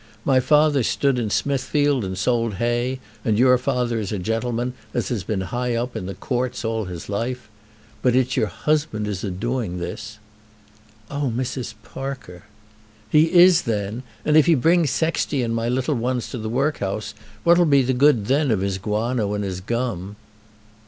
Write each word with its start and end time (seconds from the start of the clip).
My 0.25 0.39
father 0.39 0.81
stood 0.81 1.19
in 1.19 1.29
Smithfield 1.29 2.03
and 2.03 2.17
sold 2.17 2.55
hay, 2.55 2.99
and 3.23 3.37
your 3.37 3.55
father 3.59 3.99
is 3.99 4.11
a 4.11 4.17
gentleman 4.17 4.73
as 4.95 5.09
has 5.09 5.23
been 5.23 5.41
high 5.41 5.75
up 5.75 5.95
in 5.95 6.07
the 6.07 6.15
Courts 6.15 6.65
all 6.65 6.85
his 6.85 7.07
life. 7.07 7.47
But 8.01 8.15
it's 8.15 8.35
your 8.35 8.47
husband 8.47 9.07
is 9.07 9.23
a 9.23 9.29
doing 9.29 9.77
this." 9.77 10.17
"Oh, 11.11 11.31
Mrs. 11.37 11.75
Parker!" 11.83 12.45
"He 13.11 13.31
is 13.31 13.61
then. 13.61 14.01
And 14.25 14.35
if 14.35 14.47
he 14.47 14.55
brings 14.55 14.89
Sexty 14.89 15.43
and 15.43 15.53
my 15.53 15.69
little 15.69 15.93
ones 15.93 16.31
to 16.31 16.39
the 16.39 16.49
workhouse, 16.49 17.13
what'll 17.43 17.65
be 17.65 17.83
the 17.83 17.93
good 17.93 18.25
then 18.25 18.49
of 18.49 18.61
his 18.61 18.79
guano 18.79 19.35
and 19.35 19.43
his 19.43 19.61
gum?" 19.61 20.15